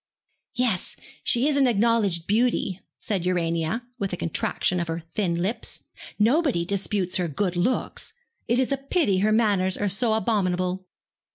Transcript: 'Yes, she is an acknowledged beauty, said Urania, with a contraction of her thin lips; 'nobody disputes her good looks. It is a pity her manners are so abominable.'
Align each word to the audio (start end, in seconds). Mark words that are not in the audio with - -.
'Yes, 0.55 0.95
she 1.23 1.47
is 1.47 1.57
an 1.57 1.67
acknowledged 1.67 2.25
beauty, 2.25 2.81
said 2.97 3.23
Urania, 3.23 3.83
with 3.99 4.11
a 4.11 4.17
contraction 4.17 4.79
of 4.79 4.87
her 4.87 5.03
thin 5.13 5.39
lips; 5.39 5.83
'nobody 6.17 6.65
disputes 6.65 7.17
her 7.17 7.27
good 7.27 7.55
looks. 7.55 8.15
It 8.47 8.59
is 8.59 8.71
a 8.71 8.77
pity 8.77 9.19
her 9.19 9.31
manners 9.31 9.77
are 9.77 9.87
so 9.89 10.15
abominable.' 10.15 10.87